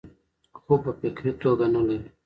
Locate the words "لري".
1.87-2.07